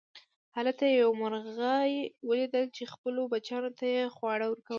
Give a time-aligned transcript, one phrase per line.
[0.55, 1.91] هلته یې یوه مرغۍ
[2.27, 4.69] وليدله چې خپلو بچیانو ته یې خواړه ورکول.